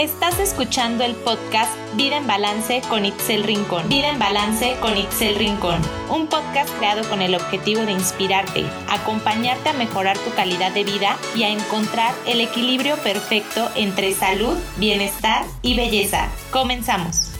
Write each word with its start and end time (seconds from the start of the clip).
Estás 0.00 0.40
escuchando 0.40 1.04
el 1.04 1.14
podcast 1.14 1.70
Vida 1.94 2.16
en 2.16 2.26
Balance 2.26 2.80
con 2.88 3.04
Itzel 3.04 3.42
Rincón. 3.42 3.86
Vida 3.90 4.08
en 4.08 4.18
Balance 4.18 4.74
con 4.80 4.96
Itzel 4.96 5.34
Rincón. 5.34 5.78
Un 6.10 6.26
podcast 6.26 6.74
creado 6.78 7.06
con 7.10 7.20
el 7.20 7.34
objetivo 7.34 7.82
de 7.82 7.92
inspirarte, 7.92 8.62
acompañarte 8.88 9.68
a 9.68 9.72
mejorar 9.74 10.16
tu 10.16 10.34
calidad 10.34 10.72
de 10.72 10.84
vida 10.84 11.18
y 11.36 11.42
a 11.42 11.50
encontrar 11.50 12.14
el 12.26 12.40
equilibrio 12.40 12.96
perfecto 13.04 13.68
entre 13.76 14.12
salud, 14.12 14.56
bienestar 14.78 15.44
y 15.60 15.76
belleza. 15.76 16.30
Comenzamos. 16.50 17.38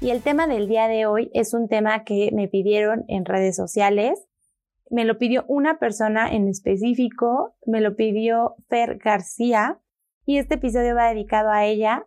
Y 0.00 0.08
el 0.08 0.22
tema 0.22 0.46
del 0.46 0.68
día 0.68 0.88
de 0.88 1.04
hoy 1.04 1.30
es 1.34 1.52
un 1.52 1.68
tema 1.68 2.02
que 2.04 2.30
me 2.32 2.48
pidieron 2.48 3.04
en 3.08 3.26
redes 3.26 3.56
sociales. 3.56 4.26
Me 4.88 5.04
lo 5.04 5.18
pidió 5.18 5.44
una 5.48 5.78
persona 5.78 6.32
en 6.32 6.48
específico, 6.48 7.54
me 7.66 7.82
lo 7.82 7.94
pidió 7.94 8.54
Fer 8.70 8.96
García 8.96 9.82
y 10.26 10.38
este 10.38 10.54
episodio 10.54 10.94
va 10.94 11.08
dedicado 11.08 11.50
a 11.50 11.64
ella. 11.64 12.06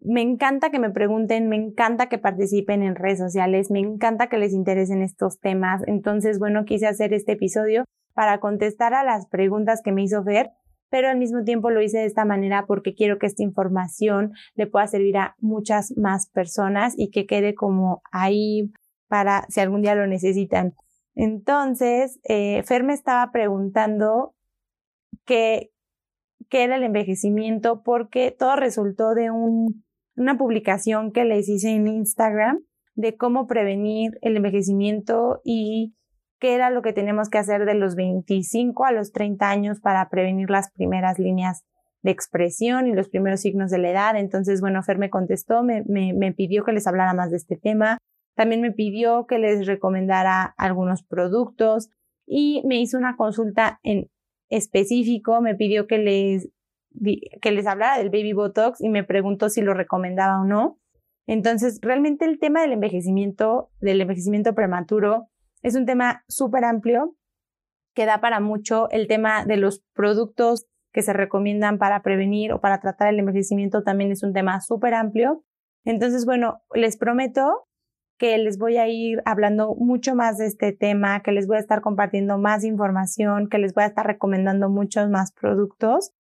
Me 0.00 0.20
encanta 0.20 0.70
que 0.70 0.78
me 0.78 0.90
pregunten, 0.90 1.48
me 1.48 1.56
encanta 1.56 2.08
que 2.08 2.18
participen 2.18 2.82
en 2.82 2.94
redes 2.94 3.18
sociales, 3.18 3.70
me 3.70 3.80
encanta 3.80 4.28
que 4.28 4.38
les 4.38 4.52
interesen 4.52 5.02
estos 5.02 5.40
temas. 5.40 5.82
Entonces, 5.86 6.38
bueno, 6.38 6.64
quise 6.64 6.86
hacer 6.86 7.14
este 7.14 7.32
episodio 7.32 7.84
para 8.14 8.38
contestar 8.38 8.94
a 8.94 9.04
las 9.04 9.26
preguntas 9.26 9.80
que 9.82 9.92
me 9.92 10.02
hizo 10.02 10.22
Fer, 10.22 10.50
pero 10.90 11.08
al 11.08 11.18
mismo 11.18 11.42
tiempo 11.42 11.70
lo 11.70 11.82
hice 11.82 11.98
de 11.98 12.04
esta 12.04 12.24
manera 12.24 12.66
porque 12.66 12.94
quiero 12.94 13.18
que 13.18 13.26
esta 13.26 13.42
información 13.42 14.32
le 14.54 14.66
pueda 14.66 14.86
servir 14.86 15.16
a 15.16 15.34
muchas 15.40 15.94
más 15.96 16.28
personas 16.30 16.94
y 16.96 17.10
que 17.10 17.26
quede 17.26 17.54
como 17.54 18.02
ahí 18.12 18.70
para 19.08 19.46
si 19.48 19.60
algún 19.60 19.82
día 19.82 19.94
lo 19.94 20.06
necesitan. 20.06 20.74
Entonces, 21.14 22.20
eh, 22.28 22.62
Fer 22.64 22.84
me 22.84 22.92
estaba 22.92 23.30
preguntando 23.32 24.34
que, 25.24 25.70
qué 26.48 26.64
era 26.64 26.76
el 26.76 26.82
envejecimiento 26.82 27.82
porque 27.82 28.30
todo 28.30 28.56
resultó 28.56 29.14
de 29.14 29.30
una 29.30 30.38
publicación 30.38 31.12
que 31.12 31.24
les 31.24 31.48
hice 31.48 31.70
en 31.70 31.86
Instagram 31.86 32.60
de 32.94 33.16
cómo 33.16 33.46
prevenir 33.46 34.18
el 34.22 34.36
envejecimiento 34.36 35.40
y 35.44 35.94
qué 36.38 36.54
era 36.54 36.70
lo 36.70 36.82
que 36.82 36.92
tenemos 36.92 37.28
que 37.28 37.38
hacer 37.38 37.64
de 37.64 37.74
los 37.74 37.96
25 37.96 38.84
a 38.84 38.92
los 38.92 39.12
30 39.12 39.48
años 39.48 39.80
para 39.80 40.08
prevenir 40.10 40.50
las 40.50 40.70
primeras 40.70 41.18
líneas 41.18 41.64
de 42.02 42.10
expresión 42.10 42.86
y 42.86 42.92
los 42.92 43.08
primeros 43.08 43.40
signos 43.40 43.70
de 43.70 43.78
la 43.78 43.90
edad. 43.90 44.16
Entonces, 44.16 44.60
bueno, 44.60 44.82
Fer 44.82 44.98
me 44.98 45.10
contestó, 45.10 45.62
me, 45.62 45.82
me 45.86 46.32
pidió 46.32 46.64
que 46.64 46.72
les 46.72 46.86
hablara 46.86 47.14
más 47.14 47.30
de 47.30 47.38
este 47.38 47.56
tema. 47.56 47.98
También 48.36 48.60
me 48.60 48.72
pidió 48.72 49.26
que 49.26 49.38
les 49.38 49.66
recomendara 49.66 50.54
algunos 50.58 51.02
productos 51.02 51.88
y 52.26 52.62
me 52.66 52.80
hizo 52.80 52.98
una 52.98 53.16
consulta 53.16 53.80
en 53.82 54.10
específico, 54.56 55.40
me 55.40 55.54
pidió 55.54 55.86
que 55.86 55.98
les, 55.98 56.48
que 57.40 57.50
les 57.50 57.66
hablara 57.66 57.98
del 57.98 58.10
baby 58.10 58.32
botox 58.32 58.80
y 58.80 58.88
me 58.88 59.04
preguntó 59.04 59.48
si 59.48 59.62
lo 59.62 59.74
recomendaba 59.74 60.40
o 60.40 60.44
no. 60.44 60.78
Entonces, 61.26 61.78
realmente 61.82 62.24
el 62.24 62.38
tema 62.38 62.62
del 62.62 62.72
envejecimiento, 62.72 63.70
del 63.80 64.00
envejecimiento 64.00 64.54
prematuro, 64.54 65.28
es 65.62 65.74
un 65.74 65.86
tema 65.86 66.24
súper 66.28 66.64
amplio 66.64 67.16
que 67.94 68.06
da 68.06 68.20
para 68.20 68.40
mucho. 68.40 68.88
El 68.90 69.08
tema 69.08 69.44
de 69.44 69.56
los 69.56 69.82
productos 69.94 70.66
que 70.92 71.02
se 71.02 71.12
recomiendan 71.12 71.78
para 71.78 72.02
prevenir 72.02 72.52
o 72.52 72.60
para 72.60 72.80
tratar 72.80 73.08
el 73.08 73.18
envejecimiento 73.18 73.82
también 73.82 74.12
es 74.12 74.22
un 74.22 74.32
tema 74.32 74.60
súper 74.60 74.94
amplio. 74.94 75.44
Entonces, 75.84 76.24
bueno, 76.26 76.62
les 76.74 76.96
prometo 76.96 77.66
que 78.18 78.38
les 78.38 78.58
voy 78.58 78.76
a 78.76 78.88
ir 78.88 79.22
hablando 79.24 79.74
mucho 79.74 80.14
más 80.14 80.38
de 80.38 80.46
este 80.46 80.72
tema, 80.72 81.22
que 81.22 81.32
les 81.32 81.46
voy 81.46 81.56
a 81.56 81.60
estar 81.60 81.80
compartiendo 81.80 82.38
más 82.38 82.64
información, 82.64 83.48
que 83.48 83.58
les 83.58 83.74
voy 83.74 83.84
a 83.84 83.88
estar 83.88 84.06
recomendando 84.06 84.68
muchos 84.68 85.10
más 85.10 85.32
productos. 85.32 86.12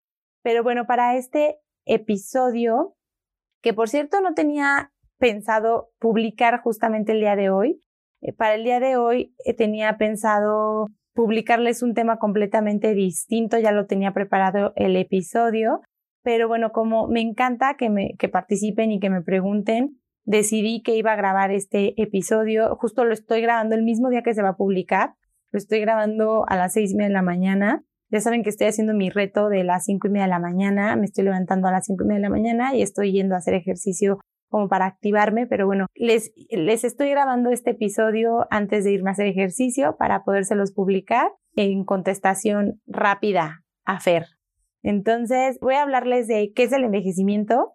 Pero 0.41 0.63
bueno, 0.63 0.85
para 0.87 1.15
este 1.15 1.57
episodio, 1.85 2.95
que 3.61 3.73
por 3.73 3.89
cierto 3.89 4.21
no 4.21 4.33
tenía 4.33 4.91
pensado 5.19 5.91
publicar 5.99 6.61
justamente 6.61 7.11
el 7.11 7.19
día 7.19 7.35
de 7.35 7.49
hoy, 7.49 7.79
eh, 8.21 8.33
para 8.33 8.55
el 8.55 8.63
día 8.63 8.79
de 8.79 8.97
hoy 8.97 9.35
eh, 9.45 9.53
tenía 9.53 9.97
pensado 9.97 10.87
publicarles 11.13 11.83
un 11.83 11.93
tema 11.93 12.17
completamente 12.17 12.93
distinto, 12.95 13.59
ya 13.59 13.71
lo 13.71 13.85
tenía 13.85 14.13
preparado 14.13 14.73
el 14.75 14.95
episodio, 14.95 15.81
pero 16.23 16.47
bueno, 16.47 16.71
como 16.71 17.07
me 17.07 17.21
encanta 17.21 17.75
que 17.77 17.89
me 17.89 18.15
que 18.17 18.29
participen 18.29 18.91
y 18.91 18.99
que 18.99 19.11
me 19.11 19.21
pregunten, 19.21 19.99
decidí 20.25 20.81
que 20.81 20.95
iba 20.95 21.13
a 21.13 21.15
grabar 21.15 21.51
este 21.51 21.93
episodio. 22.01 22.75
Justo 22.75 23.05
lo 23.05 23.13
estoy 23.13 23.41
grabando 23.41 23.75
el 23.75 23.83
mismo 23.83 24.09
día 24.09 24.23
que 24.23 24.33
se 24.33 24.41
va 24.41 24.49
a 24.49 24.57
publicar. 24.57 25.13
Lo 25.51 25.57
estoy 25.57 25.79
grabando 25.81 26.45
a 26.47 26.55
las 26.55 26.73
seis 26.73 26.91
y 26.91 26.95
media 26.95 27.09
de 27.09 27.13
la 27.13 27.21
mañana. 27.21 27.83
Ya 28.09 28.21
saben 28.21 28.43
que 28.43 28.49
estoy 28.49 28.67
haciendo 28.67 28.93
mi 28.93 29.09
reto 29.09 29.49
de 29.49 29.63
las 29.63 29.85
cinco 29.85 30.07
y 30.07 30.11
media 30.11 30.25
de 30.25 30.29
la 30.29 30.39
mañana. 30.39 30.95
Me 30.95 31.05
estoy 31.05 31.23
levantando 31.23 31.67
a 31.67 31.71
las 31.71 31.85
cinco 31.85 32.03
y 32.03 32.07
media 32.07 32.19
de 32.19 32.23
la 32.23 32.29
mañana 32.29 32.75
y 32.75 32.81
estoy 32.81 33.11
yendo 33.11 33.35
a 33.35 33.39
hacer 33.39 33.53
ejercicio 33.53 34.19
como 34.53 34.69
para 34.69 34.85
activarme, 34.85 35.47
pero 35.47 35.65
bueno, 35.65 35.87
les, 35.95 36.31
les 36.51 36.83
estoy 36.83 37.09
grabando 37.09 37.49
este 37.49 37.71
episodio 37.71 38.45
antes 38.51 38.83
de 38.83 38.91
irme 38.91 39.09
a 39.09 39.13
hacer 39.13 39.25
ejercicio 39.25 39.95
para 39.97 40.23
podérselos 40.23 40.73
publicar 40.73 41.31
en 41.55 41.83
contestación 41.83 42.79
rápida 42.85 43.63
a 43.83 43.99
Fer. 43.99 44.27
Entonces, 44.83 45.57
voy 45.59 45.73
a 45.73 45.81
hablarles 45.81 46.27
de 46.27 46.51
qué 46.53 46.63
es 46.63 46.71
el 46.71 46.83
envejecimiento, 46.83 47.73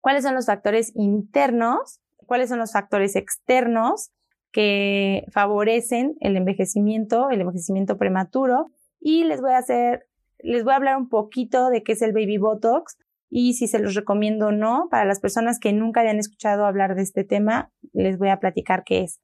cuáles 0.00 0.24
son 0.24 0.34
los 0.34 0.46
factores 0.46 0.92
internos, 0.94 2.00
cuáles 2.26 2.48
son 2.48 2.58
los 2.58 2.72
factores 2.72 3.16
externos 3.16 4.10
que 4.52 5.24
favorecen 5.32 6.16
el 6.20 6.36
envejecimiento, 6.36 7.30
el 7.30 7.40
envejecimiento 7.40 7.98
prematuro 7.98 8.70
y 9.00 9.24
les 9.24 9.40
voy 9.40 9.52
a 9.52 9.58
hacer, 9.58 10.06
les 10.38 10.64
voy 10.64 10.72
a 10.72 10.76
hablar 10.76 10.96
un 10.96 11.08
poquito 11.08 11.68
de 11.68 11.82
qué 11.82 11.92
es 11.92 12.02
el 12.02 12.12
baby 12.12 12.38
botox 12.38 12.96
y 13.30 13.54
si 13.54 13.66
se 13.66 13.78
los 13.78 13.94
recomiendo 13.94 14.48
o 14.48 14.52
no. 14.52 14.88
Para 14.90 15.04
las 15.04 15.20
personas 15.20 15.58
que 15.58 15.72
nunca 15.72 16.00
habían 16.00 16.18
escuchado 16.18 16.64
hablar 16.64 16.94
de 16.94 17.02
este 17.02 17.24
tema, 17.24 17.70
les 17.92 18.18
voy 18.18 18.30
a 18.30 18.40
platicar 18.40 18.84
qué 18.84 19.02
es. 19.02 19.20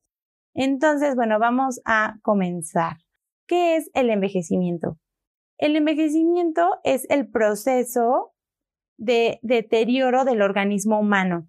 Entonces, 0.52 1.16
bueno, 1.16 1.38
vamos 1.38 1.80
a 1.84 2.16
comenzar. 2.22 2.98
¿Qué 3.46 3.76
es 3.76 3.90
el 3.94 4.10
envejecimiento? 4.10 4.98
El 5.58 5.76
envejecimiento 5.76 6.78
es 6.84 7.06
el 7.10 7.28
proceso 7.28 8.33
de 8.96 9.38
deterioro 9.42 10.24
del 10.24 10.42
organismo 10.42 10.98
humano. 10.98 11.48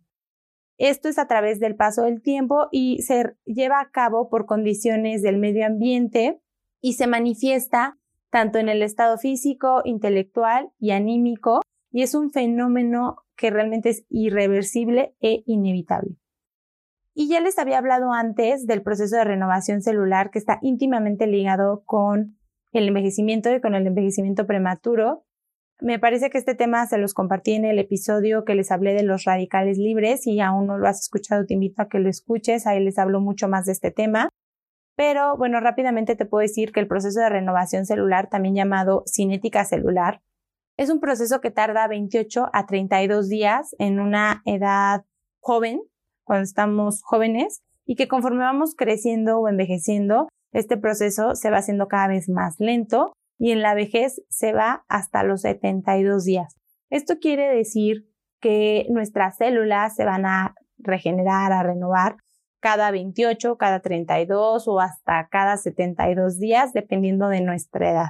Esto 0.78 1.08
es 1.08 1.18
a 1.18 1.28
través 1.28 1.60
del 1.60 1.76
paso 1.76 2.04
del 2.04 2.22
tiempo 2.22 2.68
y 2.72 3.02
se 3.02 3.36
lleva 3.46 3.80
a 3.80 3.90
cabo 3.92 4.30
por 4.30 4.46
condiciones 4.46 5.22
del 5.22 5.38
medio 5.38 5.66
ambiente 5.66 6.42
y 6.82 6.94
se 6.94 7.08
manifiesta 7.08 7.98
tanto 8.30 8.60
en 8.60 8.68
el 8.68 8.82
estado 8.82 9.18
físico, 9.18 9.82
intelectual 9.86 10.70
y 10.78 10.92
anímico 10.92 11.62
y 11.92 12.02
es 12.02 12.14
un 12.14 12.30
fenómeno 12.30 13.24
que 13.38 13.50
realmente 13.50 13.90
es 13.90 14.06
irreversible 14.10 15.16
e 15.22 15.44
inevitable. 15.46 16.18
Y 17.14 17.30
ya 17.30 17.40
les 17.40 17.58
había 17.58 17.78
hablado 17.78 18.12
antes 18.12 18.68
del 18.68 18.82
proceso 18.82 19.16
de 19.16 19.24
renovación 19.24 19.82
celular 19.82 20.32
que 20.32 20.40
está 20.40 20.60
íntimamente 20.62 21.28
ligado 21.28 21.84
con 21.86 22.38
el 22.74 22.90
envejecimiento 22.90 23.50
y 23.54 23.62
con 23.62 23.74
el 23.74 23.88
envejecimiento 23.88 24.46
prematuro 24.46 25.24
me 25.82 26.00
parece 26.00 26.30
que 26.30 26.38
este 26.38 26.56
tema 26.56 26.86
se 26.88 26.98
los 26.98 27.14
compartí 27.14 27.54
en 27.54 27.66
el 27.66 27.80
episodio 27.80 28.46
que 28.46 28.56
les 28.56 28.72
hablé 28.72 28.94
de 28.94 29.04
los 29.04 29.26
radicales 29.26 29.78
libres 29.78 30.26
y 30.26 30.40
aún 30.40 30.68
no 30.68 30.78
lo 30.78 30.88
has 30.88 31.02
escuchado, 31.02 31.46
te 31.46 31.54
invito 31.54 31.82
a 31.82 31.90
que 31.90 32.00
lo 32.00 32.10
escuches, 32.10 32.66
ahí 32.66 32.84
les 32.84 32.98
hablo 32.98 33.20
mucho 33.20 33.48
más 33.48 33.66
de 33.66 33.74
este 33.74 33.92
tema. 33.92 34.30
Pero 34.96 35.36
bueno, 35.36 35.60
rápidamente 35.60 36.16
te 36.16 36.26
puedo 36.26 36.42
decir 36.42 36.72
que 36.72 36.80
el 36.80 36.88
proceso 36.88 37.20
de 37.20 37.30
renovación 37.30 37.86
celular, 37.86 38.30
también 38.30 38.56
llamado 38.56 39.04
cinética 39.06 39.66
celular, 39.66 40.22
es 40.78 40.90
un 40.90 41.02
proceso 41.02 41.42
que 41.42 41.52
tarda 41.52 41.88
28 41.88 42.50
a 42.54 42.66
32 42.66 43.28
días 43.28 43.76
en 43.78 44.00
una 44.00 44.42
edad 44.46 45.04
joven, 45.42 45.82
cuando 46.24 46.44
estamos 46.44 47.02
jóvenes, 47.04 47.62
y 47.86 47.96
que 47.96 48.08
conforme 48.08 48.40
vamos 48.40 48.76
creciendo 48.76 49.40
o 49.40 49.50
envejeciendo, 49.50 50.30
este 50.54 50.78
proceso 50.78 51.36
se 51.36 51.50
va 51.50 51.58
haciendo 51.58 51.88
cada 51.88 52.08
vez 52.08 52.30
más 52.30 52.56
lento 52.60 53.14
y 53.38 53.52
en 53.52 53.62
la 53.62 53.74
vejez 53.74 54.22
se 54.30 54.54
va 54.54 54.86
hasta 54.88 55.24
los 55.24 55.42
72 55.42 56.24
días. 56.24 56.56
Esto 56.90 57.20
quiere 57.20 57.48
decir 57.48 58.08
que 58.40 58.86
nuestras 58.90 59.38
células 59.38 59.96
se 59.96 60.06
van 60.06 60.26
a 60.26 60.56
regenerar, 60.78 61.52
a 61.52 61.64
renovar 61.64 62.18
cada 62.60 62.92
28, 62.92 63.58
cada 63.58 63.80
32 63.80 64.68
o 64.68 64.80
hasta 64.80 65.28
cada 65.30 65.58
72 65.58 66.40
días, 66.40 66.74
dependiendo 66.74 67.28
de 67.28 67.42
nuestra 67.42 67.92
edad. 67.92 68.10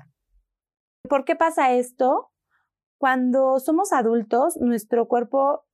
¿Por 1.09 1.25
qué 1.25 1.35
pasa 1.35 1.73
esto? 1.73 2.31
Cuando 2.97 3.59
somos 3.59 3.91
adultos, 3.91 4.57
nuestro 4.59 5.07
cuerpo 5.07 5.65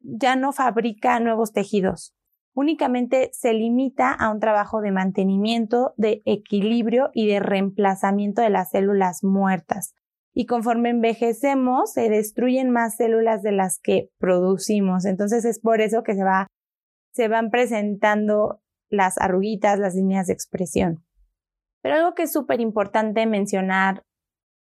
ya 0.00 0.36
no 0.36 0.52
fabrica 0.52 1.20
nuevos 1.20 1.52
tejidos 1.52 2.14
únicamente 2.54 3.30
se 3.32 3.52
limita 3.52 4.12
a 4.12 4.30
un 4.30 4.40
trabajo 4.40 4.80
de 4.80 4.92
mantenimiento, 4.92 5.92
de 5.96 6.22
equilibrio 6.24 7.10
y 7.12 7.26
de 7.26 7.40
reemplazamiento 7.40 8.40
de 8.42 8.50
las 8.50 8.70
células 8.70 9.22
muertas. 9.22 9.94
Y 10.32 10.46
conforme 10.46 10.90
envejecemos, 10.90 11.92
se 11.92 12.08
destruyen 12.08 12.70
más 12.70 12.96
células 12.96 13.42
de 13.42 13.52
las 13.52 13.78
que 13.78 14.10
producimos. 14.18 15.04
Entonces 15.04 15.44
es 15.44 15.60
por 15.60 15.80
eso 15.80 16.02
que 16.02 16.14
se, 16.14 16.24
va, 16.24 16.46
se 17.12 17.28
van 17.28 17.50
presentando 17.50 18.60
las 18.88 19.18
arruguitas, 19.18 19.78
las 19.78 19.94
líneas 19.94 20.28
de 20.28 20.32
expresión. 20.32 21.04
Pero 21.82 21.96
algo 21.96 22.14
que 22.14 22.24
es 22.24 22.32
súper 22.32 22.60
importante 22.60 23.26
mencionar 23.26 24.02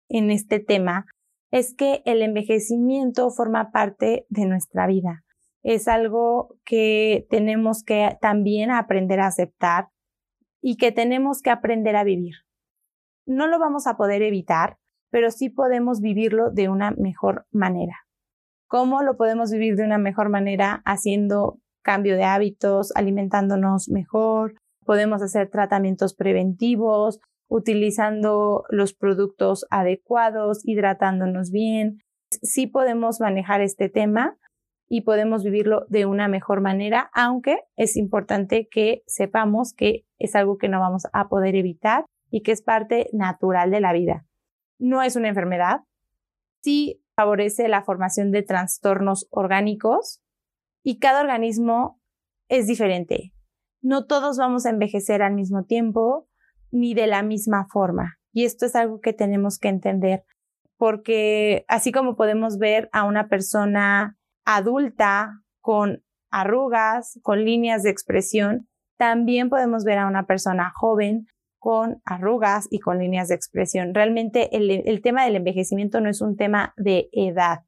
en 0.09 0.31
este 0.31 0.61
tema 0.61 1.07
es 1.51 1.75
que 1.75 2.03
el 2.05 2.23
envejecimiento 2.23 3.31
forma 3.31 3.71
parte 3.71 4.27
de 4.29 4.47
nuestra 4.47 4.87
vida. 4.87 5.25
Es 5.69 5.87
algo 5.87 6.57
que 6.65 7.27
tenemos 7.29 7.85
que 7.85 8.17
también 8.23 8.71
aprender 8.71 9.21
a 9.21 9.27
aceptar 9.27 9.89
y 10.63 10.79
que 10.79 10.93
tenemos 10.93 11.43
que 11.43 11.51
aprender 11.51 11.95
a 11.95 12.05
vivir. 12.05 12.37
No 13.27 13.49
lo 13.49 13.59
vamos 13.59 13.87
a 13.87 13.99
poder 13.99 14.23
evitar, 14.23 14.79
pero 15.11 15.31
sí 15.31 15.51
podemos 15.51 16.01
vivirlo 16.01 16.51
de 16.51 16.71
una 16.71 16.93
mejor 16.93 17.45
manera. 17.51 17.97
¿Cómo 18.67 19.03
lo 19.03 19.19
podemos 19.19 19.51
vivir 19.51 19.77
de 19.77 19.85
una 19.85 19.99
mejor 19.99 20.31
manera? 20.31 20.81
Haciendo 20.87 21.59
cambio 21.83 22.17
de 22.17 22.25
hábitos, 22.25 22.91
alimentándonos 22.95 23.91
mejor, 23.91 24.55
podemos 24.87 25.21
hacer 25.21 25.51
tratamientos 25.51 26.15
preventivos, 26.15 27.21
utilizando 27.47 28.65
los 28.71 28.95
productos 28.95 29.67
adecuados, 29.69 30.63
hidratándonos 30.65 31.51
bien. 31.51 31.99
Sí 32.31 32.67
podemos 32.67 33.21
manejar 33.21 33.61
este 33.61 33.91
tema 33.91 34.39
y 34.89 35.03
podemos 35.03 35.45
vivirlo 35.45 35.85
de 35.89 36.07
una 36.07 36.29
mejor 36.29 36.61
manera, 36.61 37.11
aunque 37.13 37.61
es 37.77 37.97
importante 37.97 38.69
que 38.71 39.03
sepamos 39.07 39.75
que 39.75 40.07
es 40.19 40.35
algo 40.35 40.57
que 40.57 40.69
no 40.69 40.81
vamos 40.81 41.07
a 41.13 41.29
poder 41.29 41.55
evitar 41.57 42.07
y 42.31 42.43
que 42.43 42.53
es 42.53 42.63
parte 42.63 43.09
natural 43.13 43.71
de 43.71 43.81
la 43.81 43.93
vida. 43.93 44.25
No 44.79 45.03
es 45.03 45.17
una 45.17 45.29
enfermedad, 45.29 45.81
sí 46.63 47.03
favorece 47.15 47.69
la 47.69 47.83
formación 47.83 48.31
de 48.31 48.43
trastornos 48.43 49.27
orgánicos 49.31 50.21
y 50.83 50.99
cada 50.99 51.21
organismo 51.21 52.01
es 52.49 52.67
diferente. 52.67 53.33
No 53.83 54.07
todos 54.07 54.39
vamos 54.39 54.67
a 54.67 54.71
envejecer 54.71 55.23
al 55.23 55.35
mismo 55.35 55.65
tiempo 55.65 56.29
ni 56.71 56.95
de 56.95 57.07
la 57.07 57.23
misma 57.23 57.67
forma. 57.71 58.19
Y 58.33 58.45
esto 58.45 58.67
es 58.67 58.75
algo 58.75 59.01
que 59.01 59.13
tenemos 59.13 59.59
que 59.59 59.69
entender, 59.69 60.25
porque 60.77 61.65
así 61.69 61.93
como 61.93 62.15
podemos 62.17 62.59
ver 62.59 62.89
a 62.93 63.05
una 63.05 63.29
persona 63.29 64.18
adulta 64.49 65.43
con 65.61 66.03
arrugas, 66.31 67.21
con 67.23 67.45
líneas 67.45 67.83
de 67.83 67.91
expresión, 67.91 68.67
también 68.97 69.51
podemos 69.51 69.85
ver 69.85 69.99
a 69.99 70.07
una 70.07 70.27
persona 70.27 70.73
joven 70.75 71.27
con 71.59 72.01
arrugas 72.07 72.67
y 72.71 72.79
con 72.81 72.99
líneas 72.99 73.29
de 73.29 73.35
expresión. 73.35 73.93
Realmente 73.93 74.57
el, 74.57 75.03
tema 75.03 75.27
del 75.27 75.37
envejecimiento 75.37 76.01
no 76.01 76.09
es 76.09 76.23
un 76.23 76.37
tema 76.37 76.73
de 76.79 77.11
edad, 77.13 77.65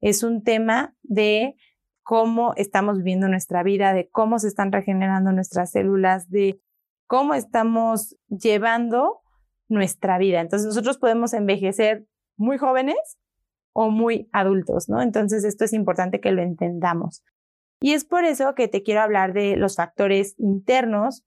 es 0.00 0.22
un 0.22 0.42
tema 0.42 0.94
de 1.02 1.54
cómo 2.02 2.54
estamos 2.56 2.96
viviendo 2.96 3.28
nuestra 3.28 3.62
vida, 3.62 3.92
de 3.92 4.08
cómo 4.08 4.38
se 4.38 4.48
están 4.48 4.72
regenerando 4.72 5.32
nuestras 5.32 5.70
células, 5.72 6.30
de 6.30 6.62
cómo 7.06 7.34
estamos 7.34 8.16
llevando 8.28 9.20
nuestra 9.68 10.16
vida. 10.16 10.40
Entonces 10.40 10.66
nosotros 10.66 10.96
podemos 10.96 11.34
envejecer 11.34 12.06
muy 12.38 12.56
jóvenes 12.56 13.18
o 13.72 13.90
muy 13.90 14.28
adultos, 14.32 14.88
¿no? 14.88 15.00
Entonces 15.02 15.44
esto 15.44 15.64
es 15.64 15.72
importante 15.72 16.20
que 16.20 16.32
lo 16.32 16.42
entendamos. 16.42 17.22
Y 17.80 17.94
es 17.94 18.04
por 18.04 18.24
eso 18.24 18.54
que 18.54 18.68
te 18.68 18.82
quiero 18.82 19.00
hablar 19.00 19.32
de 19.32 19.56
los 19.56 19.76
factores 19.76 20.34
internos 20.38 21.24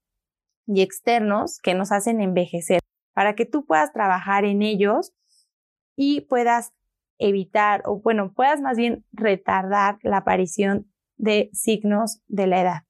y 0.66 0.82
externos 0.82 1.58
que 1.62 1.74
nos 1.74 1.92
hacen 1.92 2.20
envejecer, 2.20 2.80
para 3.14 3.34
que 3.34 3.46
tú 3.46 3.64
puedas 3.64 3.92
trabajar 3.92 4.44
en 4.44 4.62
ellos 4.62 5.12
y 5.96 6.22
puedas 6.22 6.72
evitar, 7.18 7.82
o 7.86 8.00
bueno, 8.00 8.32
puedas 8.32 8.60
más 8.60 8.76
bien 8.76 9.04
retardar 9.12 9.98
la 10.02 10.18
aparición 10.18 10.90
de 11.16 11.50
signos 11.52 12.20
de 12.26 12.46
la 12.46 12.60
edad. 12.60 12.82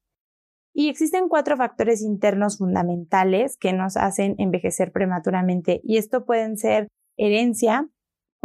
Y 0.73 0.89
existen 0.89 1.29
cuatro 1.29 1.57
factores 1.57 2.03
internos 2.03 2.59
fundamentales 2.59 3.57
que 3.57 3.73
nos 3.73 3.97
hacen 3.97 4.35
envejecer 4.39 4.93
prematuramente 4.93 5.81
y 5.83 5.97
esto 5.97 6.27
pueden 6.27 6.59
ser 6.59 6.89
herencia, 7.17 7.89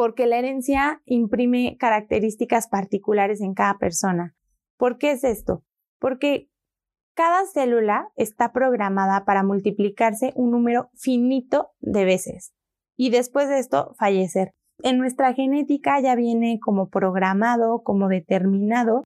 porque 0.01 0.25
la 0.25 0.39
herencia 0.39 0.99
imprime 1.05 1.77
características 1.77 2.67
particulares 2.67 3.39
en 3.39 3.53
cada 3.53 3.77
persona. 3.77 4.33
¿Por 4.75 4.97
qué 4.97 5.11
es 5.11 5.23
esto? 5.23 5.63
Porque 5.99 6.49
cada 7.13 7.45
célula 7.45 8.09
está 8.15 8.51
programada 8.51 9.25
para 9.25 9.43
multiplicarse 9.43 10.31
un 10.33 10.49
número 10.49 10.89
finito 10.95 11.73
de 11.81 12.05
veces 12.05 12.51
y 12.97 13.11
después 13.11 13.47
de 13.47 13.59
esto 13.59 13.93
fallecer. 13.99 14.53
En 14.81 14.97
nuestra 14.97 15.35
genética 15.35 16.01
ya 16.01 16.15
viene 16.15 16.57
como 16.59 16.89
programado, 16.89 17.83
como 17.83 18.07
determinado 18.07 19.03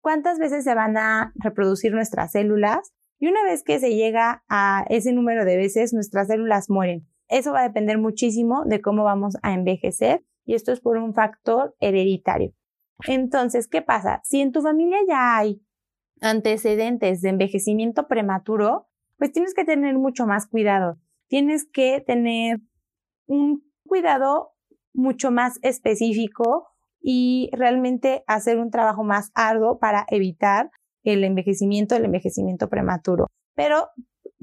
cuántas 0.00 0.38
veces 0.38 0.64
se 0.64 0.74
van 0.74 0.96
a 0.96 1.34
reproducir 1.34 1.92
nuestras 1.92 2.32
células 2.32 2.94
y 3.18 3.28
una 3.28 3.44
vez 3.44 3.62
que 3.62 3.78
se 3.78 3.94
llega 3.94 4.44
a 4.48 4.86
ese 4.88 5.12
número 5.12 5.44
de 5.44 5.58
veces, 5.58 5.92
nuestras 5.92 6.28
células 6.28 6.70
mueren. 6.70 7.06
Eso 7.32 7.52
va 7.52 7.60
a 7.60 7.68
depender 7.68 7.96
muchísimo 7.96 8.62
de 8.66 8.82
cómo 8.82 9.04
vamos 9.04 9.38
a 9.42 9.54
envejecer 9.54 10.22
y 10.44 10.52
esto 10.54 10.70
es 10.70 10.80
por 10.80 10.98
un 10.98 11.14
factor 11.14 11.74
hereditario. 11.80 12.52
Entonces, 13.06 13.68
¿qué 13.68 13.80
pasa? 13.80 14.20
Si 14.22 14.42
en 14.42 14.52
tu 14.52 14.60
familia 14.60 14.98
ya 15.08 15.38
hay 15.38 15.62
antecedentes 16.20 17.22
de 17.22 17.30
envejecimiento 17.30 18.06
prematuro, 18.06 18.86
pues 19.16 19.32
tienes 19.32 19.54
que 19.54 19.64
tener 19.64 19.96
mucho 19.96 20.26
más 20.26 20.46
cuidado. 20.46 20.98
Tienes 21.26 21.64
que 21.64 22.02
tener 22.02 22.60
un 23.26 23.64
cuidado 23.88 24.52
mucho 24.92 25.30
más 25.30 25.58
específico 25.62 26.68
y 27.00 27.48
realmente 27.54 28.24
hacer 28.26 28.58
un 28.58 28.70
trabajo 28.70 29.04
más 29.04 29.30
arduo 29.34 29.78
para 29.78 30.04
evitar 30.10 30.70
el 31.02 31.24
envejecimiento, 31.24 31.96
el 31.96 32.04
envejecimiento 32.04 32.68
prematuro. 32.68 33.28
Pero 33.54 33.88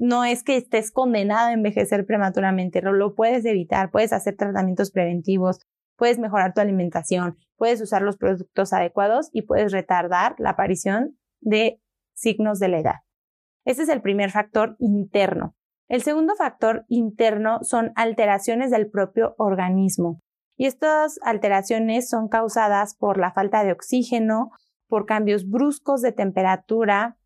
no 0.00 0.24
es 0.24 0.42
que 0.42 0.56
estés 0.56 0.90
condenado 0.90 1.48
a 1.48 1.52
envejecer 1.52 2.06
prematuramente, 2.06 2.80
lo 2.80 3.14
puedes 3.14 3.44
evitar, 3.44 3.90
puedes 3.90 4.14
hacer 4.14 4.34
tratamientos 4.34 4.90
preventivos, 4.90 5.60
puedes 5.96 6.18
mejorar 6.18 6.54
tu 6.54 6.62
alimentación, 6.62 7.36
puedes 7.56 7.82
usar 7.82 8.00
los 8.00 8.16
productos 8.16 8.72
adecuados 8.72 9.28
y 9.34 9.42
puedes 9.42 9.72
retardar 9.72 10.36
la 10.38 10.50
aparición 10.50 11.18
de 11.42 11.82
signos 12.14 12.58
de 12.58 12.68
la 12.68 12.78
edad. 12.78 12.94
Ese 13.66 13.82
es 13.82 13.90
el 13.90 14.00
primer 14.00 14.30
factor 14.30 14.74
interno. 14.78 15.54
El 15.86 16.00
segundo 16.00 16.34
factor 16.34 16.86
interno 16.88 17.58
son 17.62 17.92
alteraciones 17.94 18.70
del 18.70 18.88
propio 18.88 19.34
organismo. 19.36 20.22
Y 20.56 20.64
estas 20.64 21.18
alteraciones 21.22 22.08
son 22.08 22.28
causadas 22.28 22.94
por 22.94 23.18
la 23.18 23.32
falta 23.32 23.64
de 23.64 23.72
oxígeno, 23.72 24.50
por 24.88 25.04
cambios 25.04 25.46
bruscos 25.46 26.00
de 26.00 26.12
temperatura 26.12 27.18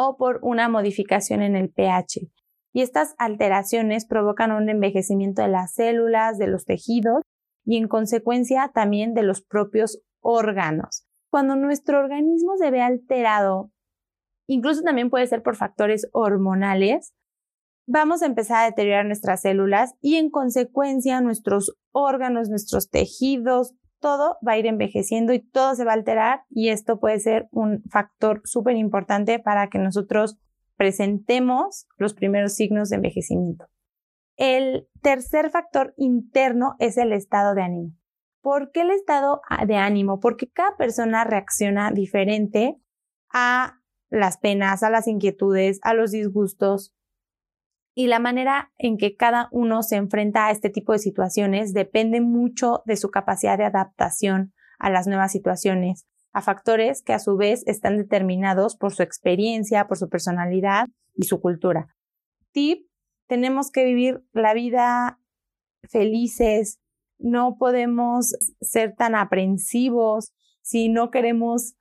o 0.00 0.16
por 0.16 0.38
una 0.42 0.68
modificación 0.68 1.42
en 1.42 1.56
el 1.56 1.70
pH. 1.70 2.30
Y 2.72 2.82
estas 2.82 3.16
alteraciones 3.18 4.06
provocan 4.06 4.52
un 4.52 4.68
envejecimiento 4.68 5.42
de 5.42 5.48
las 5.48 5.74
células, 5.74 6.38
de 6.38 6.46
los 6.46 6.64
tejidos 6.66 7.22
y 7.64 7.78
en 7.78 7.88
consecuencia 7.88 8.70
también 8.72 9.12
de 9.12 9.24
los 9.24 9.42
propios 9.42 10.00
órganos. 10.20 11.04
Cuando 11.32 11.56
nuestro 11.56 11.98
organismo 11.98 12.56
se 12.58 12.70
ve 12.70 12.80
alterado, 12.80 13.72
incluso 14.46 14.82
también 14.82 15.10
puede 15.10 15.26
ser 15.26 15.42
por 15.42 15.56
factores 15.56 16.08
hormonales, 16.12 17.12
vamos 17.88 18.22
a 18.22 18.26
empezar 18.26 18.62
a 18.62 18.66
deteriorar 18.66 19.04
nuestras 19.04 19.40
células 19.40 19.94
y 20.00 20.14
en 20.14 20.30
consecuencia 20.30 21.20
nuestros 21.20 21.76
órganos, 21.90 22.48
nuestros 22.48 22.88
tejidos, 22.88 23.74
todo 24.00 24.38
va 24.46 24.52
a 24.52 24.58
ir 24.58 24.66
envejeciendo 24.66 25.32
y 25.32 25.40
todo 25.40 25.74
se 25.74 25.84
va 25.84 25.92
a 25.92 25.94
alterar 25.94 26.42
y 26.48 26.68
esto 26.68 27.00
puede 27.00 27.18
ser 27.20 27.48
un 27.50 27.82
factor 27.90 28.42
súper 28.44 28.76
importante 28.76 29.38
para 29.38 29.68
que 29.68 29.78
nosotros 29.78 30.38
presentemos 30.76 31.86
los 31.96 32.14
primeros 32.14 32.54
signos 32.54 32.88
de 32.88 32.96
envejecimiento. 32.96 33.66
El 34.36 34.88
tercer 35.02 35.50
factor 35.50 35.94
interno 35.96 36.76
es 36.78 36.96
el 36.96 37.12
estado 37.12 37.54
de 37.54 37.62
ánimo. 37.62 37.92
¿Por 38.40 38.70
qué 38.70 38.82
el 38.82 38.92
estado 38.92 39.40
de 39.66 39.76
ánimo? 39.76 40.20
Porque 40.20 40.48
cada 40.48 40.76
persona 40.76 41.24
reacciona 41.24 41.90
diferente 41.90 42.80
a 43.30 43.80
las 44.10 44.38
penas, 44.38 44.82
a 44.82 44.90
las 44.90 45.08
inquietudes, 45.08 45.80
a 45.82 45.92
los 45.92 46.12
disgustos, 46.12 46.94
y 47.98 48.06
la 48.06 48.20
manera 48.20 48.70
en 48.78 48.96
que 48.96 49.16
cada 49.16 49.48
uno 49.50 49.82
se 49.82 49.96
enfrenta 49.96 50.46
a 50.46 50.50
este 50.52 50.70
tipo 50.70 50.92
de 50.92 51.00
situaciones 51.00 51.72
depende 51.72 52.20
mucho 52.20 52.84
de 52.86 52.96
su 52.96 53.10
capacidad 53.10 53.58
de 53.58 53.64
adaptación 53.64 54.52
a 54.78 54.88
las 54.88 55.08
nuevas 55.08 55.32
situaciones, 55.32 56.06
a 56.32 56.40
factores 56.40 57.02
que 57.02 57.12
a 57.12 57.18
su 57.18 57.36
vez 57.36 57.66
están 57.66 57.96
determinados 57.96 58.76
por 58.76 58.94
su 58.94 59.02
experiencia, 59.02 59.88
por 59.88 59.98
su 59.98 60.08
personalidad 60.08 60.86
y 61.16 61.24
su 61.24 61.40
cultura. 61.40 61.88
Tip, 62.52 62.86
tenemos 63.26 63.72
que 63.72 63.84
vivir 63.84 64.22
la 64.30 64.54
vida 64.54 65.18
felices, 65.82 66.78
no 67.18 67.56
podemos 67.58 68.36
ser 68.60 68.94
tan 68.94 69.16
aprensivos 69.16 70.32
si 70.62 70.88
no 70.88 71.10
queremos 71.10 71.74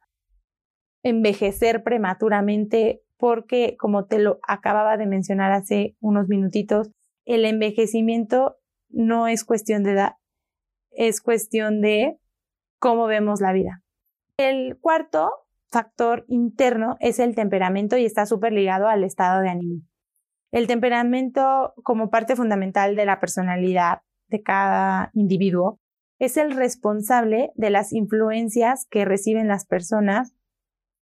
envejecer 1.03 1.83
prematuramente 1.83 3.03
porque, 3.17 3.75
como 3.77 4.05
te 4.05 4.19
lo 4.19 4.39
acababa 4.47 4.97
de 4.97 5.07
mencionar 5.07 5.51
hace 5.51 5.95
unos 5.99 6.27
minutitos, 6.27 6.91
el 7.25 7.45
envejecimiento 7.45 8.57
no 8.89 9.27
es 9.27 9.43
cuestión 9.43 9.83
de 9.83 9.91
edad, 9.91 10.13
es 10.91 11.21
cuestión 11.21 11.81
de 11.81 12.17
cómo 12.79 13.07
vemos 13.07 13.41
la 13.41 13.53
vida. 13.53 13.83
El 14.37 14.77
cuarto 14.79 15.29
factor 15.69 16.25
interno 16.27 16.95
es 16.99 17.19
el 17.19 17.35
temperamento 17.35 17.97
y 17.97 18.05
está 18.05 18.25
súper 18.25 18.53
ligado 18.53 18.87
al 18.87 19.03
estado 19.03 19.41
de 19.41 19.49
ánimo. 19.49 19.81
El 20.51 20.67
temperamento 20.67 21.73
como 21.83 22.09
parte 22.09 22.35
fundamental 22.35 22.95
de 22.95 23.05
la 23.05 23.19
personalidad 23.19 23.99
de 24.27 24.41
cada 24.41 25.11
individuo 25.13 25.79
es 26.19 26.37
el 26.37 26.51
responsable 26.55 27.51
de 27.55 27.69
las 27.69 27.93
influencias 27.93 28.85
que 28.89 29.05
reciben 29.05 29.47
las 29.47 29.65
personas 29.65 30.33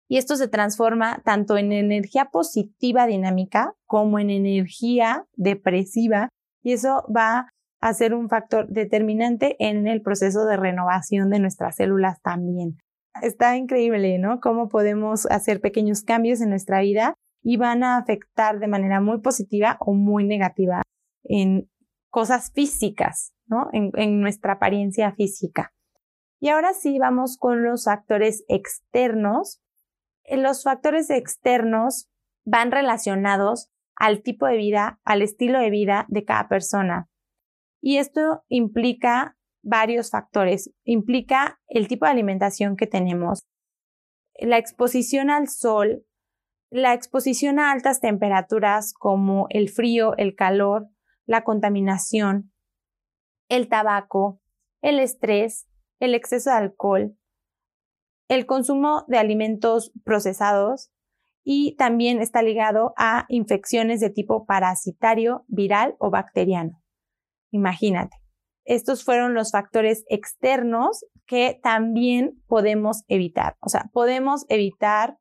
y 0.07 0.17
esto 0.17 0.35
se 0.35 0.47
transforma 0.47 1.21
tanto 1.23 1.57
en 1.57 1.71
energía 1.71 2.25
positiva 2.25 3.07
dinámica 3.07 3.73
como 3.85 4.19
en 4.19 4.29
energía 4.29 5.25
depresiva 5.33 6.29
y 6.63 6.73
eso 6.73 7.05
va 7.15 7.49
a 7.81 7.93
ser 7.93 8.13
un 8.13 8.29
factor 8.29 8.67
determinante 8.67 9.55
en 9.59 9.87
el 9.87 10.01
proceso 10.01 10.45
de 10.45 10.57
renovación 10.57 11.29
de 11.29 11.39
nuestras 11.39 11.75
células 11.75 12.21
también. 12.21 12.77
Está 13.21 13.55
increíble, 13.57 14.17
¿no? 14.17 14.39
Cómo 14.39 14.69
podemos 14.69 15.25
hacer 15.27 15.61
pequeños 15.61 16.01
cambios 16.01 16.41
en 16.41 16.49
nuestra 16.49 16.81
vida 16.81 17.13
y 17.43 17.57
van 17.57 17.83
a 17.83 17.97
afectar 17.97 18.59
de 18.59 18.67
manera 18.67 18.99
muy 19.01 19.21
positiva 19.21 19.77
o 19.79 19.93
muy 19.93 20.25
negativa 20.25 20.81
en 21.23 21.69
cosas 22.09 22.51
físicas, 22.53 23.33
¿no? 23.45 23.69
En, 23.71 24.19
nuestra 24.19 24.53
apariencia 24.53 25.13
física. 25.13 25.71
Y 26.39 26.49
ahora 26.49 26.73
sí 26.73 26.97
vamos 26.97 27.37
con 27.37 27.63
los 27.63 27.85
factores 27.85 28.43
externos 28.47 29.61
los 30.29 30.63
factores 30.63 31.09
externos 31.09 32.09
van 32.45 32.71
relacionados 32.71 33.71
al 33.95 34.21
tipo 34.21 34.45
de 34.45 34.57
vida, 34.57 34.99
al 35.03 35.21
estilo 35.21 35.59
de 35.59 35.69
vida 35.69 36.05
de 36.09 36.25
cada 36.25 36.47
persona. 36.47 37.09
Y 37.81 37.97
esto 37.97 38.43
implica 38.47 39.37
varios 39.61 40.11
factores. 40.11 40.71
Implica 40.83 41.59
el 41.67 41.87
tipo 41.87 42.05
de 42.05 42.11
alimentación 42.11 42.75
que 42.75 42.87
tenemos, 42.87 43.45
la 44.39 44.57
exposición 44.57 45.29
al 45.29 45.47
sol, 45.47 46.05
la 46.69 46.93
exposición 46.93 47.59
a 47.59 47.71
altas 47.71 48.01
temperaturas 48.01 48.93
como 48.93 49.47
el 49.49 49.69
frío, 49.69 50.15
el 50.17 50.35
calor, 50.35 50.89
la 51.25 51.43
contaminación, 51.43 52.51
el 53.49 53.69
tabaco, 53.69 54.41
el 54.81 54.99
estrés, 54.99 55.67
el 55.99 56.13
exceso 56.15 56.49
de 56.49 56.57
alcohol, 56.57 57.17
el 58.27 58.45
consumo 58.45 59.05
de 59.07 59.17
alimentos 59.17 59.91
procesados 60.03 60.91
y 61.43 61.75
también 61.75 62.21
está 62.21 62.41
ligado 62.41 62.93
a 62.97 63.25
infecciones 63.29 63.99
de 63.99 64.09
tipo 64.09 64.45
parasitario, 64.45 65.45
viral 65.47 65.95
o 65.99 66.09
bacteriano. 66.09 66.81
Imagínate. 67.51 68.17
Estos 68.65 69.03
fueron 69.03 69.35
los 69.35 69.51
factores 69.51 70.03
externos 70.09 71.05
que 71.27 71.59
también 71.61 72.41
podemos 72.47 73.03
evitar. 73.07 73.57
O 73.59 73.69
sea, 73.69 73.89
podemos 73.93 74.45
evitar, 74.49 75.19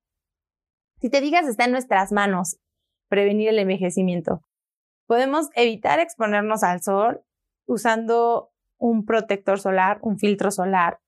si 1.00 1.10
te 1.10 1.20
digas, 1.20 1.46
está 1.46 1.66
en 1.66 1.72
nuestras 1.72 2.10
manos 2.10 2.56
prevenir 3.08 3.50
el 3.50 3.58
envejecimiento. 3.58 4.40
Podemos 5.06 5.50
evitar 5.54 6.00
exponernos 6.00 6.62
al 6.62 6.82
sol 6.82 7.22
usando 7.66 8.50
un 8.78 9.04
protector 9.04 9.60
solar, 9.60 9.98
un 10.00 10.18
filtro 10.18 10.50
solar, 10.50 11.00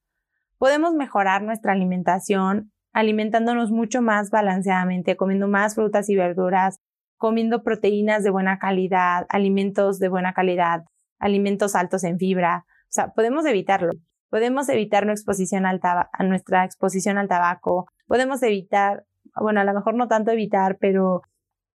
Podemos 0.58 0.94
mejorar 0.94 1.42
nuestra 1.42 1.72
alimentación 1.72 2.72
alimentándonos 2.92 3.70
mucho 3.70 4.00
más 4.00 4.30
balanceadamente, 4.30 5.16
comiendo 5.16 5.48
más 5.48 5.74
frutas 5.74 6.08
y 6.08 6.16
verduras, 6.16 6.80
comiendo 7.18 7.62
proteínas 7.62 8.24
de 8.24 8.30
buena 8.30 8.58
calidad, 8.58 9.26
alimentos 9.28 9.98
de 9.98 10.08
buena 10.08 10.32
calidad, 10.32 10.84
alimentos 11.18 11.74
altos 11.74 12.04
en 12.04 12.18
fibra. 12.18 12.64
O 12.84 12.88
sea, 12.88 13.08
podemos 13.08 13.44
evitarlo. 13.44 13.90
Podemos 14.30 14.68
evitar 14.70 15.04
nuestra 15.04 15.32
exposición 15.32 15.66
al, 15.66 15.80
nuestra 16.26 16.64
exposición 16.64 17.18
al 17.18 17.28
tabaco. 17.28 17.86
Podemos 18.06 18.42
evitar, 18.42 19.04
bueno, 19.34 19.60
a 19.60 19.64
lo 19.64 19.74
mejor 19.74 19.94
no 19.94 20.08
tanto 20.08 20.30
evitar, 20.30 20.78
pero 20.80 21.22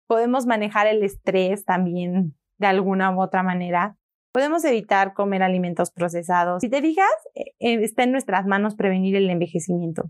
podemos 0.07 0.45
manejar 0.45 0.87
el 0.87 1.03
estrés 1.03 1.65
también 1.65 2.35
de 2.57 2.67
alguna 2.67 3.15
u 3.15 3.21
otra 3.21 3.43
manera. 3.43 3.95
Podemos 4.33 4.63
evitar 4.63 5.13
comer 5.13 5.43
alimentos 5.43 5.91
procesados. 5.91 6.61
Si 6.61 6.69
te 6.69 6.81
fijas, 6.81 7.11
eh, 7.35 7.53
eh, 7.59 7.83
está 7.83 8.03
en 8.03 8.11
nuestras 8.11 8.45
manos 8.45 8.75
prevenir 8.75 9.15
el 9.15 9.29
envejecimiento. 9.29 10.09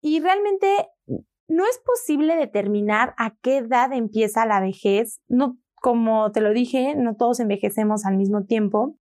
Y 0.00 0.20
realmente 0.20 0.66
no 1.48 1.64
es 1.64 1.80
posible 1.84 2.36
determinar 2.36 3.14
a 3.18 3.34
qué 3.42 3.58
edad 3.58 3.92
empieza 3.92 4.46
la 4.46 4.60
vejez. 4.60 5.20
No, 5.28 5.58
como 5.74 6.30
te 6.32 6.40
lo 6.40 6.52
dije, 6.52 6.94
no 6.94 7.16
todos 7.16 7.40
envejecemos 7.40 8.06
al 8.06 8.16
mismo 8.16 8.44
tiempo, 8.44 8.96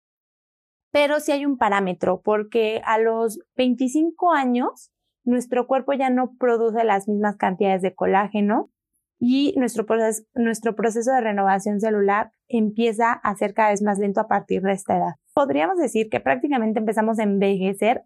pero 0.93 1.21
sí 1.21 1.33
hay 1.33 1.47
un 1.47 1.57
parámetro, 1.57 2.21
porque 2.23 2.83
a 2.85 2.99
los 2.99 3.41
25 3.57 4.33
años 4.33 4.93
nuestro 5.25 5.67
cuerpo 5.67 5.93
ya 5.93 6.11
no 6.11 6.35
produce 6.39 6.85
las 6.85 7.09
mismas 7.09 7.37
cantidades 7.37 7.81
de 7.81 7.95
colágeno 7.95 8.71
y 9.19 9.55
nuestro 9.57 9.87
nuestro 10.35 10.75
proceso 10.75 11.13
de 11.13 11.21
renovación 11.21 11.81
celular 11.81 12.33
empieza 12.53 13.13
a 13.13 13.35
ser 13.35 13.55
cada 13.55 13.71
vez 13.71 13.83
más 13.83 13.99
lento 13.99 14.21
a 14.21 14.29
partir 14.29 14.63
de 14.63 14.73
esta 14.73 14.97
edad. 14.97 15.15
Podríamos 15.35 15.79
decir 15.79 16.09
que 16.11 16.21
prácticamente 16.21 16.79
empezamos 16.79 17.19
a 17.19 17.25
envejecer 17.25 18.03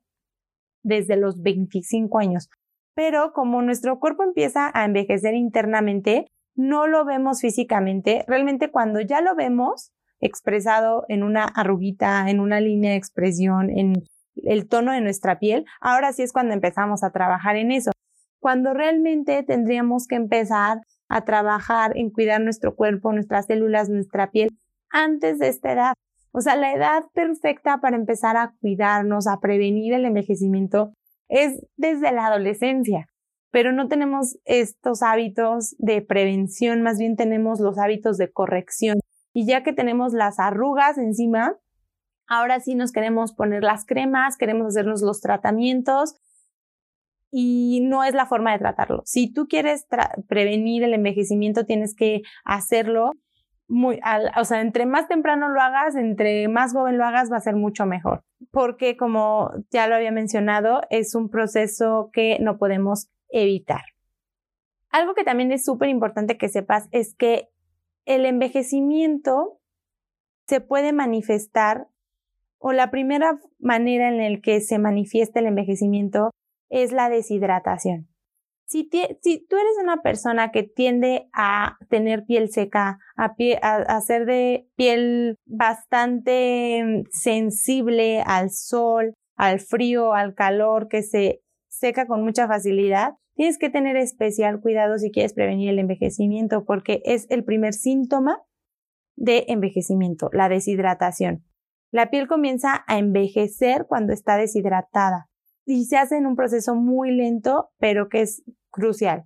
desde 0.83 1.17
los 1.17 1.43
25 1.43 2.19
años, 2.19 2.49
pero 2.95 3.33
como 3.33 3.61
nuestro 3.61 3.99
cuerpo 3.99 4.23
empieza 4.23 4.71
a 4.73 4.85
envejecer 4.85 5.35
internamente, 5.35 6.27
no 6.55 6.87
lo 6.87 7.05
vemos 7.05 7.41
físicamente. 7.41 8.25
Realmente 8.27 8.71
cuando 8.71 9.01
ya 9.01 9.21
lo 9.21 9.35
vemos 9.35 9.93
expresado 10.21 11.05
en 11.09 11.23
una 11.23 11.45
arruguita, 11.45 12.31
en 12.31 12.41
una 12.41 12.61
línea 12.61 12.93
de 12.93 12.97
expresión, 12.97 13.69
en 13.71 13.95
el 14.37 14.69
tono 14.69 14.93
de 14.93 15.01
nuestra 15.01 15.39
piel, 15.39 15.67
ahora 15.81 16.13
sí 16.13 16.23
es 16.23 16.33
cuando 16.33 16.55
empezamos 16.55 17.03
a 17.03 17.11
trabajar 17.11 17.57
en 17.57 17.73
eso. 17.73 17.91
Cuando 18.41 18.75
realmente 18.75 19.43
tendríamos 19.43 20.07
que 20.07 20.17
empezar 20.17 20.79
a 21.09 21.25
trabajar 21.25 21.97
en 21.97 22.11
cuidar 22.11 22.41
nuestro 22.41 22.75
cuerpo, 22.75 23.13
nuestras 23.13 23.47
células, 23.47 23.89
nuestra 23.89 24.31
piel 24.31 24.51
antes 24.91 25.39
de 25.39 25.49
esta 25.49 25.73
edad. 25.73 25.95
O 26.33 26.41
sea, 26.41 26.57
la 26.57 26.73
edad 26.73 27.05
perfecta 27.15 27.79
para 27.81 27.97
empezar 27.97 28.37
a 28.37 28.55
cuidarnos, 28.61 29.27
a 29.27 29.41
prevenir 29.41 29.95
el 29.95 30.05
envejecimiento 30.05 30.93
es 31.29 31.67
desde 31.77 32.13
la 32.13 32.27
adolescencia, 32.27 33.07
pero 33.51 33.73
no 33.73 33.89
tenemos 33.89 34.39
estos 34.45 35.03
hábitos 35.03 35.75
de 35.79 36.03
prevención, 36.03 36.83
más 36.83 36.99
bien 36.99 37.17
tenemos 37.17 37.61
los 37.61 37.79
hábitos 37.79 38.19
de 38.19 38.31
corrección. 38.31 38.99
Y 39.33 39.47
ya 39.47 39.63
que 39.63 39.73
tenemos 39.73 40.13
las 40.13 40.39
arrugas 40.39 40.99
encima, 40.99 41.57
ahora 42.27 42.61
sí 42.61 42.75
nos 42.75 42.93
queremos 42.93 43.33
poner 43.33 43.63
las 43.63 43.85
cremas, 43.85 44.37
queremos 44.37 44.69
hacernos 44.69 45.03
los 45.03 45.21
tratamientos 45.21 46.15
y 47.39 47.81
no 47.83 48.03
es 48.03 48.15
la 48.15 48.25
forma 48.25 48.53
de 48.53 48.59
tratarlo. 48.59 49.03
Si 49.05 49.31
tú 49.31 49.47
quieres 49.47 49.87
prevenir 50.27 50.83
el 50.85 50.95
envejecimiento, 50.95 51.67
tienes 51.67 51.95
que 51.95 52.23
hacerlo 52.47 53.11
muy, 53.69 54.01
o 54.39 54.45
sea, 54.47 54.63
entre 54.63 54.87
más 54.87 55.07
temprano 55.07 55.51
lo 55.51 55.61
hagas, 55.61 55.97
entre 55.97 56.49
más 56.49 56.73
joven 56.73 56.97
lo 56.97 57.05
hagas, 57.05 57.31
va 57.31 57.37
a 57.37 57.41
ser 57.41 57.55
mucho 57.55 57.85
mejor. 57.85 58.25
Porque 58.53 58.97
como 58.97 59.51
ya 59.71 59.87
lo 59.87 59.97
había 59.97 60.13
mencionado, 60.13 60.81
es 60.89 61.15
un 61.15 61.29
proceso 61.29 62.09
que 62.11 62.39
no 62.41 62.57
podemos 62.57 63.11
evitar. 63.29 63.83
Algo 64.89 65.13
que 65.13 65.25
también 65.25 65.53
es 65.53 65.63
súper 65.63 65.91
importante 65.91 66.39
que 66.39 66.49
sepas 66.49 66.89
es 66.91 67.15
que 67.15 67.51
el 68.07 68.25
envejecimiento 68.25 69.61
se 70.47 70.63
puede 70.63 70.95
manifestar 70.95 71.87
o 72.57 72.73
la 72.73 72.91
primera 72.91 73.39
manera 73.59 74.09
en 74.09 74.33
la 74.33 74.41
que 74.41 74.63
se 74.63 74.79
manifiesta 74.79 75.41
el 75.41 75.47
envejecimiento 75.47 76.31
es 76.69 76.93
la 76.93 77.09
deshidratación. 77.09 78.09
Si, 78.69 78.85
tú 78.89 79.57
eres 79.57 79.77
una 79.81 80.03
persona 80.03 80.51
que 80.51 80.65
tiende 80.65 81.29
a 81.33 81.77
tener 81.89 82.25
piel 82.25 82.51
seca, 82.51 82.99
a, 83.17 83.37
a, 83.63 84.01
ser 84.01 84.27
de 84.27 84.69
piel 84.75 85.37
bastante 85.47 87.05
sensible 87.13 88.23
al 88.27 88.51
sol, 88.51 89.15
al 89.37 89.61
frío, 89.61 90.15
al 90.15 90.35
calor, 90.35 90.89
que 90.89 91.03
se 91.03 91.43
seca 91.69 92.09
con 92.09 92.25
mucha 92.25 92.49
facilidad, 92.49 93.13
tienes 93.37 93.57
que 93.57 93.71
tener 93.71 93.97
especial 93.97 94.61
cuidado 94.61 94.99
si 94.99 95.13
quieres 95.13 95.33
prevenir 95.33 95.71
el 95.71 95.79
envejecimiento 95.79 96.65
porque 96.65 97.03
es 97.05 97.27
el 97.31 97.45
primer 97.45 97.73
síntoma 97.73 98.43
de 99.15 99.45
envejecimiento, 99.47 100.29
la 100.33 100.49
deshidratación. 100.49 101.45
La 101.93 102.11
piel 102.11 102.27
comienza 102.27 102.85
a 102.89 102.99
envejecer 102.99 103.87
cuando 103.87 104.13
está 104.13 104.37
deshidratada 104.37 105.29
y 105.67 105.85
se 105.85 105.99
hace 105.99 106.17
en 106.17 106.27
un 106.27 106.37
proceso 106.37 106.77
muy 106.77 107.11
lento, 107.11 107.71
pero 107.79 108.09
que 108.09 108.23
es 108.23 108.43
crucial. 108.71 109.25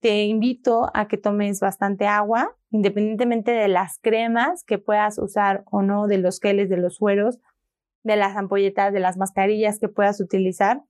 Te 0.00 0.24
invito 0.24 0.90
a 0.94 1.06
que 1.06 1.18
tomes 1.18 1.60
bastante 1.60 2.06
agua, 2.06 2.56
independientemente 2.70 3.52
de 3.52 3.68
las 3.68 3.98
cremas 4.00 4.64
que 4.64 4.78
puedas 4.78 5.18
usar 5.18 5.62
o 5.70 5.82
no, 5.82 6.06
de 6.06 6.18
los 6.18 6.40
geles, 6.40 6.70
de 6.70 6.78
los 6.78 6.96
sueros, 6.96 7.38
de 8.02 8.16
las 8.16 8.36
ampolletas, 8.36 8.92
de 8.92 9.00
las 9.00 9.16
mascarillas 9.18 9.78
que 9.78 9.88
puedas 9.88 10.20
utilizar. 10.20 10.82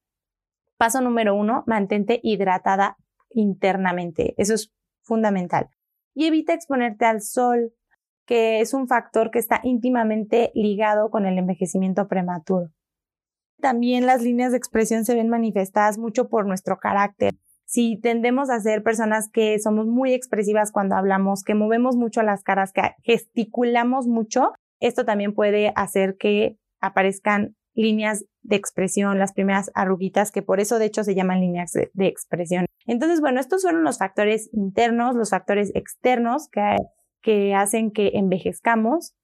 Paso 0.76 1.00
número 1.00 1.34
uno, 1.34 1.64
mantente 1.66 2.20
hidratada 2.22 2.96
internamente. 3.30 4.34
Eso 4.38 4.54
es 4.54 4.72
fundamental. 5.02 5.68
Y 6.14 6.26
evita 6.26 6.54
exponerte 6.54 7.06
al 7.06 7.22
sol, 7.22 7.72
que 8.24 8.60
es 8.60 8.72
un 8.72 8.86
factor 8.86 9.30
que 9.30 9.38
está 9.38 9.60
íntimamente 9.64 10.52
ligado 10.54 11.10
con 11.10 11.26
el 11.26 11.38
envejecimiento 11.38 12.06
prematuro. 12.08 12.70
También 13.60 14.06
las 14.06 14.22
líneas 14.22 14.52
de 14.52 14.58
expresión 14.58 15.04
se 15.04 15.14
ven 15.14 15.28
manifestadas 15.28 15.98
mucho 15.98 16.28
por 16.28 16.46
nuestro 16.46 16.78
carácter. 16.78 17.34
Si 17.64 17.98
tendemos 18.00 18.48
a 18.48 18.60
ser 18.60 18.82
personas 18.82 19.28
que 19.32 19.58
somos 19.58 19.86
muy 19.86 20.12
expresivas 20.12 20.70
cuando 20.70 20.94
hablamos, 20.94 21.42
que 21.42 21.54
movemos 21.54 21.96
mucho 21.96 22.22
las 22.22 22.42
caras, 22.42 22.72
que 22.72 22.82
gesticulamos 23.02 24.06
mucho, 24.06 24.52
esto 24.78 25.04
también 25.04 25.34
puede 25.34 25.72
hacer 25.74 26.16
que 26.16 26.58
aparezcan 26.80 27.56
líneas 27.74 28.24
de 28.42 28.56
expresión, 28.56 29.18
las 29.18 29.32
primeras 29.32 29.70
arruguitas, 29.74 30.32
que 30.32 30.42
por 30.42 30.60
eso 30.60 30.78
de 30.78 30.86
hecho 30.86 31.04
se 31.04 31.14
llaman 31.14 31.40
líneas 31.40 31.72
de, 31.72 32.06
expresión. 32.06 32.66
Entonces, 32.86 33.20
bueno, 33.20 33.40
estos 33.40 33.62
fueron 33.62 33.84
los 33.84 33.98
factores 33.98 34.48
internos, 34.52 35.16
los 35.16 35.30
factores 35.30 35.72
externos 35.74 36.48
que, 36.50 36.76
que 37.20 37.54
hacen 37.54 37.90
que 37.90 38.12
envejezcamos. 38.14 39.14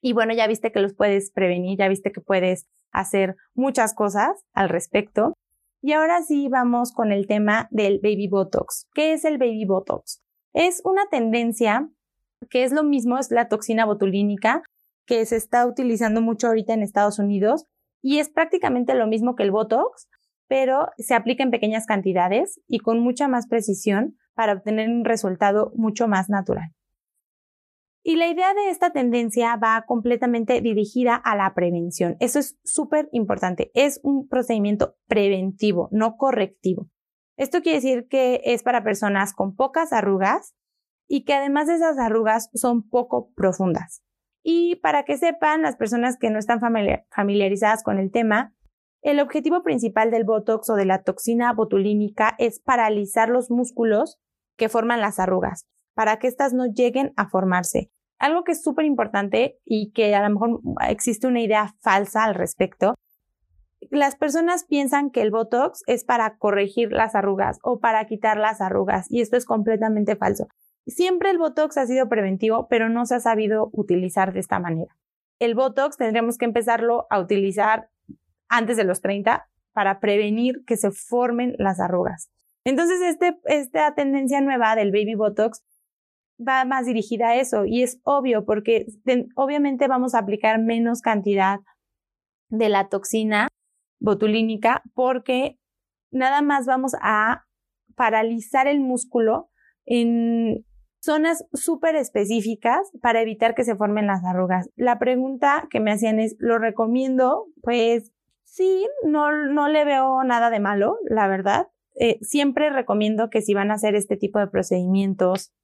Y 0.00 0.12
bueno, 0.12 0.34
ya 0.34 0.46
viste 0.46 0.72
que 0.72 0.80
los 0.80 0.94
puedes 0.94 1.30
prevenir, 1.30 1.78
ya 1.78 1.88
viste 1.88 2.12
que 2.12 2.20
puedes 2.20 2.66
hacer 2.92 3.36
muchas 3.54 3.94
cosas 3.94 4.30
al 4.52 4.68
respecto. 4.68 5.34
Y 5.82 5.92
ahora 5.92 6.22
sí 6.22 6.48
vamos 6.48 6.92
con 6.92 7.12
el 7.12 7.26
tema 7.26 7.68
del 7.70 8.00
baby 8.02 8.28
botox. 8.28 8.86
¿Qué 8.94 9.12
es 9.12 9.24
el 9.24 9.38
baby 9.38 9.64
botox? 9.64 10.20
Es 10.52 10.80
una 10.84 11.06
tendencia 11.10 11.88
que 12.50 12.64
es 12.64 12.72
lo 12.72 12.82
mismo, 12.82 13.18
es 13.18 13.30
la 13.30 13.48
toxina 13.48 13.84
botulínica 13.84 14.62
que 15.06 15.24
se 15.24 15.36
está 15.36 15.66
utilizando 15.66 16.20
mucho 16.20 16.48
ahorita 16.48 16.74
en 16.74 16.82
Estados 16.82 17.18
Unidos 17.18 17.64
y 18.02 18.18
es 18.18 18.28
prácticamente 18.28 18.94
lo 18.94 19.06
mismo 19.06 19.34
que 19.36 19.42
el 19.42 19.50
botox, 19.50 20.08
pero 20.48 20.88
se 20.98 21.14
aplica 21.14 21.42
en 21.42 21.50
pequeñas 21.50 21.86
cantidades 21.86 22.60
y 22.66 22.78
con 22.80 23.00
mucha 23.00 23.28
más 23.28 23.46
precisión 23.46 24.16
para 24.34 24.52
obtener 24.52 24.88
un 24.88 25.04
resultado 25.04 25.72
mucho 25.74 26.08
más 26.08 26.28
natural. 26.28 26.70
Y 28.08 28.14
la 28.14 28.28
idea 28.28 28.54
de 28.54 28.70
esta 28.70 28.90
tendencia 28.90 29.56
va 29.56 29.82
completamente 29.84 30.60
dirigida 30.60 31.16
a 31.16 31.34
la 31.34 31.54
prevención. 31.54 32.16
Eso 32.20 32.38
es 32.38 32.56
súper 32.62 33.08
importante. 33.10 33.72
Es 33.74 33.98
un 34.04 34.28
procedimiento 34.28 34.94
preventivo, 35.08 35.88
no 35.90 36.16
correctivo. 36.16 36.88
Esto 37.36 37.62
quiere 37.62 37.78
decir 37.78 38.06
que 38.06 38.42
es 38.44 38.62
para 38.62 38.84
personas 38.84 39.34
con 39.34 39.56
pocas 39.56 39.92
arrugas 39.92 40.54
y 41.08 41.24
que 41.24 41.34
además 41.34 41.66
de 41.66 41.74
esas 41.74 41.98
arrugas 41.98 42.48
son 42.54 42.88
poco 42.88 43.32
profundas. 43.34 44.04
Y 44.40 44.76
para 44.76 45.02
que 45.02 45.16
sepan 45.16 45.62
las 45.62 45.74
personas 45.74 46.16
que 46.16 46.30
no 46.30 46.38
están 46.38 46.60
familiarizadas 46.60 47.82
con 47.82 47.98
el 47.98 48.12
tema, 48.12 48.54
el 49.02 49.18
objetivo 49.18 49.64
principal 49.64 50.12
del 50.12 50.22
Botox 50.22 50.70
o 50.70 50.76
de 50.76 50.84
la 50.84 51.02
toxina 51.02 51.52
botulínica 51.52 52.36
es 52.38 52.60
paralizar 52.60 53.30
los 53.30 53.50
músculos 53.50 54.20
que 54.56 54.68
forman 54.68 55.00
las 55.00 55.18
arrugas, 55.18 55.66
para 55.96 56.20
que 56.20 56.28
éstas 56.28 56.52
no 56.52 56.66
lleguen 56.66 57.12
a 57.16 57.28
formarse 57.28 57.90
algo 58.18 58.44
que 58.44 58.52
es 58.52 58.62
súper 58.62 58.84
importante 58.84 59.58
y 59.64 59.92
que 59.92 60.14
a 60.14 60.26
lo 60.26 60.34
mejor 60.34 60.60
existe 60.88 61.26
una 61.26 61.40
idea 61.40 61.74
falsa 61.80 62.24
al 62.24 62.34
respecto. 62.34 62.94
Las 63.90 64.16
personas 64.16 64.64
piensan 64.64 65.10
que 65.10 65.22
el 65.22 65.30
Botox 65.30 65.82
es 65.86 66.04
para 66.04 66.38
corregir 66.38 66.92
las 66.92 67.14
arrugas 67.14 67.58
o 67.62 67.78
para 67.78 68.04
quitar 68.06 68.38
las 68.38 68.60
arrugas 68.60 69.06
y 69.10 69.20
esto 69.20 69.36
es 69.36 69.44
completamente 69.44 70.16
falso. 70.16 70.48
Siempre 70.86 71.30
el 71.30 71.38
Botox 71.38 71.76
ha 71.78 71.86
sido 71.86 72.08
preventivo, 72.08 72.68
pero 72.68 72.88
no 72.88 73.06
se 73.06 73.16
ha 73.16 73.20
sabido 73.20 73.70
utilizar 73.72 74.32
de 74.32 74.40
esta 74.40 74.60
manera. 74.60 74.96
El 75.38 75.54
Botox 75.54 75.96
tendríamos 75.96 76.38
que 76.38 76.44
empezarlo 76.44 77.06
a 77.10 77.20
utilizar 77.20 77.90
antes 78.48 78.76
de 78.76 78.84
los 78.84 79.00
30 79.00 79.48
para 79.72 80.00
prevenir 80.00 80.64
que 80.64 80.76
se 80.76 80.90
formen 80.90 81.54
las 81.58 81.80
arrugas. 81.80 82.30
Entonces, 82.64 83.00
este, 83.02 83.36
esta 83.44 83.94
tendencia 83.94 84.40
nueva 84.40 84.74
del 84.74 84.90
baby 84.90 85.14
Botox 85.14 85.62
va 86.38 86.64
más 86.64 86.86
dirigida 86.86 87.28
a 87.28 87.36
eso 87.36 87.64
y 87.64 87.82
es 87.82 88.00
obvio 88.04 88.44
porque 88.44 88.86
obviamente 89.34 89.88
vamos 89.88 90.14
a 90.14 90.18
aplicar 90.18 90.60
menos 90.60 91.00
cantidad 91.00 91.60
de 92.48 92.68
la 92.68 92.88
toxina 92.88 93.48
botulínica 93.98 94.82
porque 94.94 95.58
nada 96.10 96.42
más 96.42 96.66
vamos 96.66 96.92
a 97.00 97.46
paralizar 97.94 98.66
el 98.66 98.80
músculo 98.80 99.50
en 99.84 100.64
zonas 101.00 101.44
súper 101.52 101.94
específicas 101.96 102.90
para 103.00 103.22
evitar 103.22 103.54
que 103.54 103.64
se 103.64 103.76
formen 103.76 104.06
las 104.06 104.24
arrugas. 104.24 104.68
La 104.74 104.98
pregunta 104.98 105.68
que 105.70 105.80
me 105.80 105.92
hacían 105.92 106.18
es, 106.18 106.36
¿lo 106.38 106.58
recomiendo? 106.58 107.46
Pues 107.62 108.12
sí, 108.44 108.86
no, 109.04 109.30
no 109.46 109.68
le 109.68 109.84
veo 109.84 110.24
nada 110.24 110.50
de 110.50 110.60
malo, 110.60 110.98
la 111.08 111.28
verdad. 111.28 111.68
Eh, 111.98 112.18
siempre 112.22 112.70
recomiendo 112.70 113.30
que 113.30 113.40
si 113.40 113.54
van 113.54 113.70
a 113.70 113.74
hacer 113.74 113.94
este 113.94 114.16
tipo 114.16 114.38
de 114.38 114.48
procedimientos 114.48 115.54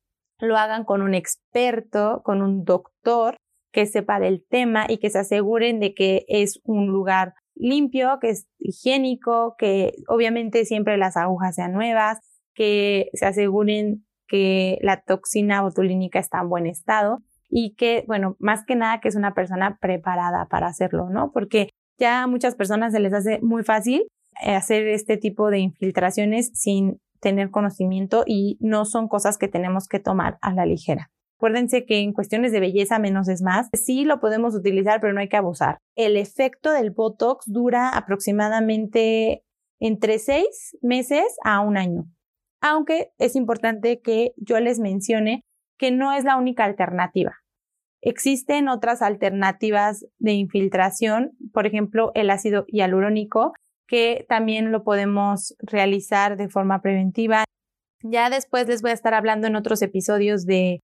lo 0.43 0.57
hagan 0.59 0.85
con 0.85 1.03
un 1.03 1.15
experto, 1.15 2.21
con 2.25 2.43
un 2.43 2.65
doctor 2.65 3.37
que 3.73 3.87
sepa 3.87 4.21
del 4.21 4.45
tema 4.49 4.87
y 4.89 4.99
que 4.99 5.09
se 5.09 5.21
aseguren 5.21 5.81
de 5.81 5.95
que 5.95 6.25
es 6.29 6.61
un 6.65 6.89
lugar 6.89 7.35
limpio, 7.55 8.19
que 8.21 8.31
es 8.31 8.47
higiénico, 8.59 9.55
que 9.57 9.93
obviamente 10.09 10.65
siempre 10.65 10.99
las 10.99 11.17
agujas 11.17 11.55
sean 11.55 11.73
nuevas, 11.73 12.19
que 12.55 13.09
se 13.15 13.25
aseguren 13.25 14.05
que 14.27 14.79
la 14.83 15.01
toxina 15.01 15.63
botulínica 15.63 16.19
está 16.19 16.41
en 16.41 16.49
buen 16.49 16.67
estado 16.67 17.19
y 17.49 17.75
que, 17.77 18.05
bueno, 18.07 18.37
más 18.39 18.65
que 18.67 18.75
nada 18.75 19.01
que 19.01 19.09
es 19.09 19.17
una 19.17 19.35
persona 19.35 19.79
preparada 19.81 20.47
para 20.47 20.67
hacerlo, 20.67 21.09
¿no? 21.09 21.31
Porque 21.33 21.69
ya 21.99 22.23
a 22.23 22.27
muchas 22.27 22.57
personas 22.57 22.93
se 22.93 23.01
les 23.01 23.13
hace 23.13 23.39
muy 23.43 23.63
fácil 23.63 24.07
eh, 24.43 24.55
hacer 24.55 24.89
este 24.89 25.19
tipo 25.19 25.51
de 25.51 25.61
infiltraciones 25.61 26.51
sin 26.55 26.99
tener 27.23 27.51
conocimiento 27.51 28.25
y 28.27 28.59
no 28.61 28.85
son 28.85 29.09
cosas 29.09 29.39
que 29.39 29.49
tenemos 29.49 29.89
que 29.89 30.01
tomar 30.01 30.39
a 30.43 30.53
la 30.53 30.67
ligera. 30.67 31.11
Acuérdense 31.39 31.87
que 31.87 32.01
en 32.01 32.13
cuestiones 32.13 32.53
de 32.53 32.61
belleza 32.61 32.99
menos 32.99 33.29
es 33.29 33.43
más. 33.43 33.69
Sí 33.73 34.05
lo 34.05 34.21
podemos 34.21 34.55
utilizar, 34.55 35.01
pero 35.01 35.13
no 35.13 35.21
hay 35.21 35.29
que 35.29 35.37
abusar. 35.37 35.79
El 35.97 36.17
efecto 36.17 36.71
del 36.71 36.91
Botox 36.91 37.47
dura 37.47 37.89
aproximadamente 37.89 39.43
entre 39.81 40.19
seis 40.19 40.77
meses 40.83 41.25
a 41.43 41.61
un 41.61 41.77
año. 41.77 42.05
Aunque 42.61 43.11
es 43.19 43.35
importante 43.35 44.01
que 44.01 44.35
yo 44.37 44.61
les 44.61 44.79
mencione 44.79 45.43
que 45.79 45.91
no 45.91 46.13
es 46.13 46.25
la 46.25 46.37
única 46.37 46.65
alternativa. 46.65 47.35
Existen 48.01 48.69
otras 48.69 49.01
alternativas 49.01 50.07
de 50.19 50.33
infiltración, 50.33 51.33
por 51.53 51.67
ejemplo, 51.67 52.11
el 52.15 52.31
ácido 52.31 52.65
hialurónico, 52.69 53.53
que 53.87 54.25
también 54.29 54.73
lo 54.73 54.85
podemos 54.85 55.55
realizar 55.59 56.37
de 56.37 56.49
forma 56.49 56.81
preventiva. 56.83 57.45
Ya 58.03 58.31
después 58.31 58.67
les 58.69 58.83
voy 58.83 58.91
a 58.91 58.95
estar 58.95 59.15
hablando 59.15 59.47
en 59.47 59.57
otros 59.57 59.83
episodios 59.83 60.45
de, 60.45 60.81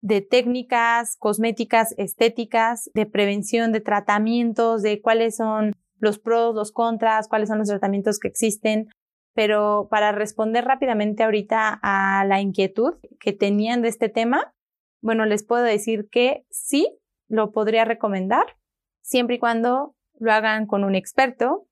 de 0.00 0.20
técnicas 0.20 1.16
cosméticas, 1.18 1.94
estéticas, 1.98 2.90
de 2.94 3.06
prevención, 3.06 3.72
de 3.72 3.80
tratamientos, 3.80 4.82
de 4.82 5.00
cuáles 5.00 5.36
son 5.36 5.72
los 5.98 6.18
pros, 6.18 6.54
los 6.54 6.72
contras, 6.72 7.28
cuáles 7.28 7.48
son 7.48 7.58
los 7.58 7.68
tratamientos 7.68 8.18
que 8.18 8.28
existen. 8.28 8.88
Pero 9.34 9.88
para 9.90 10.12
responder 10.12 10.64
rápidamente 10.64 11.22
ahorita 11.22 11.78
a 11.82 12.24
la 12.24 12.40
inquietud 12.40 12.94
que 13.20 13.32
tenían 13.32 13.82
de 13.82 13.88
este 13.88 14.08
tema, 14.08 14.54
bueno, 15.02 15.26
les 15.26 15.44
puedo 15.44 15.62
decir 15.62 16.08
que 16.10 16.44
sí, 16.50 16.98
lo 17.28 17.52
podría 17.52 17.84
recomendar, 17.84 18.56
siempre 19.02 19.36
y 19.36 19.38
cuando 19.38 19.94
lo 20.18 20.32
hagan 20.32 20.66
con 20.66 20.84
un 20.84 20.94
experto, 20.94 21.66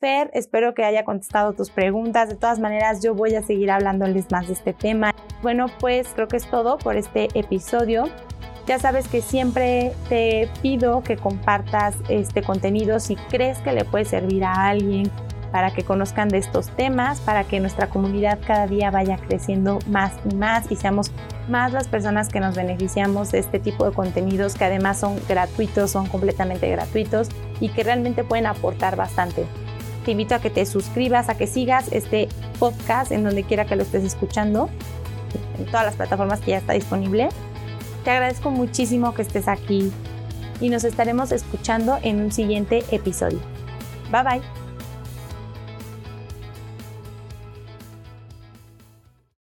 Fer, 0.00 0.30
espero 0.32 0.72
que 0.72 0.82
haya 0.82 1.04
contestado 1.04 1.52
tus 1.52 1.68
preguntas. 1.68 2.30
De 2.30 2.34
todas 2.34 2.58
maneras, 2.58 3.02
yo 3.02 3.14
voy 3.14 3.34
a 3.34 3.42
seguir 3.42 3.70
hablándoles 3.70 4.30
más 4.32 4.46
de 4.46 4.54
este 4.54 4.72
tema. 4.72 5.14
Bueno, 5.42 5.66
pues 5.78 6.08
creo 6.14 6.26
que 6.26 6.38
es 6.38 6.50
todo 6.50 6.78
por 6.78 6.96
este 6.96 7.28
episodio. 7.34 8.04
Ya 8.66 8.78
sabes 8.78 9.08
que 9.08 9.20
siempre 9.20 9.92
te 10.08 10.48
pido 10.62 11.02
que 11.02 11.18
compartas 11.18 11.96
este 12.08 12.42
contenido 12.42 12.98
si 12.98 13.16
crees 13.16 13.58
que 13.58 13.72
le 13.72 13.84
puede 13.84 14.06
servir 14.06 14.42
a 14.44 14.68
alguien 14.68 15.10
para 15.52 15.70
que 15.70 15.82
conozcan 15.82 16.28
de 16.28 16.38
estos 16.38 16.68
temas, 16.76 17.20
para 17.20 17.44
que 17.44 17.60
nuestra 17.60 17.88
comunidad 17.88 18.38
cada 18.46 18.66
día 18.66 18.90
vaya 18.90 19.18
creciendo 19.18 19.80
más 19.86 20.12
y 20.30 20.34
más 20.34 20.70
y 20.70 20.76
seamos 20.76 21.12
más 21.48 21.72
las 21.72 21.88
personas 21.88 22.30
que 22.30 22.40
nos 22.40 22.56
beneficiamos 22.56 23.32
de 23.32 23.40
este 23.40 23.58
tipo 23.58 23.84
de 23.84 23.92
contenidos 23.92 24.54
que 24.54 24.64
además 24.64 24.98
son 25.00 25.20
gratuitos, 25.28 25.90
son 25.90 26.06
completamente 26.06 26.70
gratuitos 26.70 27.28
y 27.60 27.68
que 27.68 27.82
realmente 27.82 28.24
pueden 28.24 28.46
aportar 28.46 28.96
bastante 28.96 29.44
te 30.10 30.12
invito 30.12 30.34
a 30.34 30.40
que 30.40 30.50
te 30.50 30.66
suscribas, 30.66 31.28
a 31.28 31.36
que 31.36 31.46
sigas 31.46 31.86
este 31.92 32.28
podcast 32.58 33.12
en 33.12 33.22
donde 33.22 33.44
quiera 33.44 33.64
que 33.64 33.76
lo 33.76 33.84
estés 33.84 34.02
escuchando, 34.02 34.68
en 35.56 35.66
todas 35.66 35.84
las 35.84 35.94
plataformas 35.94 36.40
que 36.40 36.50
ya 36.50 36.58
está 36.58 36.72
disponible. 36.72 37.28
Te 38.02 38.10
agradezco 38.10 38.50
muchísimo 38.50 39.14
que 39.14 39.22
estés 39.22 39.46
aquí 39.46 39.92
y 40.60 40.68
nos 40.68 40.82
estaremos 40.82 41.30
escuchando 41.30 42.00
en 42.02 42.20
un 42.20 42.32
siguiente 42.32 42.82
episodio. 42.90 43.38
Bye 44.10 44.24
bye. 44.24 44.59